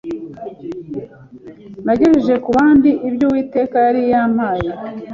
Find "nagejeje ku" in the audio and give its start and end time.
1.85-2.49